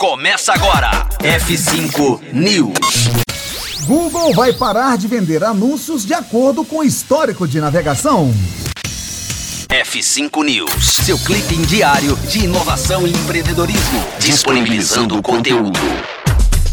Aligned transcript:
Começa 0.00 0.54
agora. 0.54 1.06
F5 1.18 2.32
News. 2.32 3.10
Google 3.84 4.32
vai 4.32 4.50
parar 4.50 4.96
de 4.96 5.06
vender 5.06 5.44
anúncios 5.44 6.06
de 6.06 6.14
acordo 6.14 6.64
com 6.64 6.78
o 6.78 6.82
histórico 6.82 7.46
de 7.46 7.60
navegação. 7.60 8.32
F5 9.68 10.42
News, 10.42 10.86
seu 11.04 11.18
clipe 11.18 11.54
diário 11.66 12.16
de 12.16 12.46
inovação 12.46 13.06
e 13.06 13.10
empreendedorismo, 13.10 14.02
disponibilizando 14.18 15.18
o 15.18 15.22
conteúdo. 15.22 15.78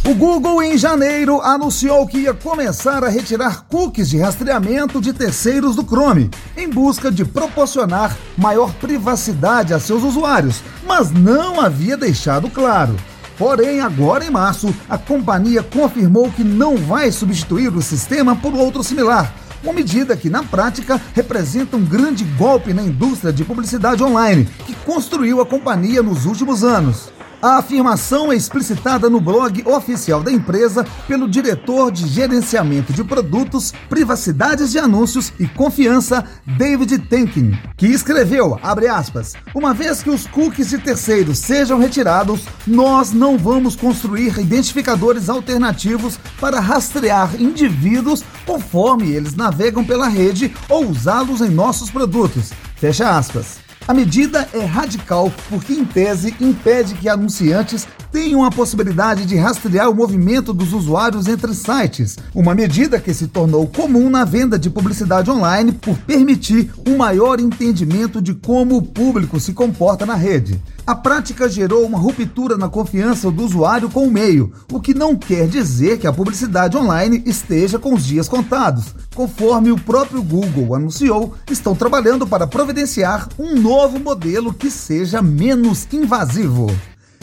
O 0.05 0.15
Google, 0.15 0.63
em 0.63 0.77
janeiro, 0.77 1.41
anunciou 1.41 2.07
que 2.07 2.19
ia 2.19 2.33
começar 2.33 3.03
a 3.03 3.09
retirar 3.09 3.65
cookies 3.67 4.09
de 4.09 4.17
rastreamento 4.17 5.01
de 5.01 5.11
terceiros 5.11 5.75
do 5.75 5.83
Chrome, 5.83 6.31
em 6.55 6.69
busca 6.69 7.11
de 7.11 7.25
proporcionar 7.25 8.17
maior 8.37 8.71
privacidade 8.75 9.73
a 9.73 9.81
seus 9.81 10.01
usuários, 10.01 10.61
mas 10.87 11.11
não 11.11 11.59
havia 11.59 11.97
deixado 11.97 12.49
claro. 12.49 12.95
Porém, 13.37 13.81
agora 13.81 14.25
em 14.25 14.31
março, 14.31 14.73
a 14.89 14.97
companhia 14.97 15.61
confirmou 15.61 16.31
que 16.31 16.43
não 16.43 16.75
vai 16.75 17.11
substituir 17.11 17.75
o 17.75 17.81
sistema 17.81 18.35
por 18.35 18.53
outro 18.55 18.83
similar. 18.83 19.31
Uma 19.63 19.73
medida 19.73 20.17
que, 20.17 20.29
na 20.29 20.43
prática, 20.43 20.99
representa 21.13 21.77
um 21.77 21.85
grande 21.85 22.23
golpe 22.23 22.73
na 22.73 22.81
indústria 22.81 23.31
de 23.33 23.43
publicidade 23.43 24.03
online, 24.03 24.45
que 24.65 24.73
construiu 24.85 25.41
a 25.41 25.45
companhia 25.45 26.01
nos 26.01 26.25
últimos 26.25 26.63
anos. 26.63 27.16
A 27.39 27.57
afirmação 27.57 28.31
é 28.31 28.35
explicitada 28.35 29.11
no 29.11 29.21
blog 29.21 29.61
oficial 29.67 30.23
da 30.23 30.31
empresa 30.31 30.83
pelo 31.07 31.29
diretor 31.29 31.91
de 31.91 32.07
gerenciamento 32.07 32.91
de 32.91 33.03
produtos, 33.03 33.71
privacidades 33.87 34.71
de 34.71 34.79
anúncios 34.79 35.31
e 35.39 35.45
confiança, 35.47 36.25
David 36.57 36.97
Tenkin, 37.07 37.55
que 37.77 37.85
escreveu, 37.85 38.59
aspas, 38.91 39.33
uma 39.53 39.71
vez 39.71 40.01
que 40.01 40.09
os 40.09 40.25
cookies 40.25 40.69
de 40.69 40.79
terceiros 40.79 41.37
sejam 41.37 41.77
retirados, 41.77 42.41
nós 42.65 43.13
não 43.13 43.37
vamos 43.37 43.75
construir 43.75 44.39
identificadores 44.39 45.29
alternativos 45.29 46.19
para 46.39 46.59
rastrear 46.59 47.39
indivíduos 47.39 48.23
conforme 48.47 49.11
eles 49.11 49.35
navegam 49.35 49.85
pela 49.85 50.07
rede 50.07 50.55
ou 50.67 50.87
usá-los 50.87 51.41
em 51.41 51.49
nossos 51.49 51.91
produtos. 51.91 52.51
Fecha 52.77 53.15
aspas. 53.15 53.66
A 53.87 53.93
medida 53.93 54.49
é 54.53 54.65
radical 54.65 55.31
porque, 55.49 55.71
em 55.71 55.85
tese, 55.85 56.35
impede 56.41 56.93
que 56.95 57.07
anunciantes 57.07 57.87
tenham 58.17 58.43
a 58.43 58.49
possibilidade 58.49 59.27
de 59.27 59.35
rastrear 59.35 59.91
o 59.91 59.93
movimento 59.93 60.51
dos 60.51 60.73
usuários 60.73 61.27
entre 61.27 61.53
sites, 61.53 62.17
uma 62.33 62.55
medida 62.55 62.99
que 62.99 63.13
se 63.13 63.27
tornou 63.27 63.67
comum 63.67 64.09
na 64.09 64.25
venda 64.25 64.57
de 64.57 64.71
publicidade 64.71 65.29
online 65.29 65.71
por 65.71 65.95
permitir 65.99 66.71
um 66.87 66.97
maior 66.97 67.39
entendimento 67.39 68.19
de 68.19 68.33
como 68.33 68.75
o 68.75 68.81
público 68.81 69.39
se 69.39 69.53
comporta 69.53 70.03
na 70.03 70.15
rede. 70.15 70.59
A 70.83 70.95
prática 70.95 71.47
gerou 71.47 71.85
uma 71.85 71.99
ruptura 71.99 72.57
na 72.57 72.67
confiança 72.67 73.29
do 73.29 73.45
usuário 73.45 73.87
com 73.87 74.07
o 74.07 74.11
meio, 74.11 74.51
o 74.71 74.79
que 74.79 74.95
não 74.95 75.15
quer 75.15 75.47
dizer 75.47 75.99
que 75.99 76.07
a 76.07 76.13
publicidade 76.13 76.75
online 76.75 77.21
esteja 77.23 77.77
com 77.77 77.93
os 77.93 78.03
dias 78.03 78.27
contados. 78.27 78.95
Conforme 79.13 79.69
o 79.71 79.77
próprio 79.77 80.23
Google 80.23 80.73
anunciou, 80.73 81.35
estão 81.51 81.75
trabalhando 81.75 82.25
para 82.25 82.47
providenciar 82.47 83.29
um 83.37 83.59
novo 83.59 83.99
modelo 83.99 84.51
que 84.51 84.71
seja 84.71 85.21
menos 85.21 85.87
invasivo. 85.93 86.67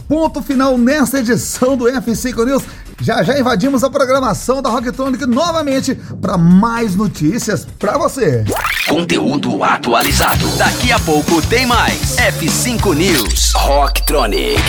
Ponto 0.08 0.42
final 0.42 0.77
nesta 0.77 1.20
edição 1.20 1.77
do 1.77 1.86
F5 1.86 2.44
News. 2.44 2.62
Já 3.00 3.22
já 3.22 3.38
invadimos 3.38 3.83
a 3.83 3.91
programação 3.91 4.62
da 4.62 4.70
Rocktronic 4.70 5.27
novamente 5.27 5.94
para 6.20 6.38
mais 6.38 6.94
notícias 6.94 7.66
para 7.78 7.98
você. 7.98 8.44
Conteúdo 8.88 9.62
atualizado. 9.64 10.46
Daqui 10.56 10.92
a 10.92 10.98
pouco 11.00 11.42
tem 11.42 11.66
mais. 11.66 12.16
F5 12.16 12.94
News. 12.94 13.52
Rocktronic. 13.56 14.62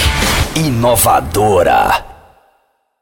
Inovadora. 0.56 2.15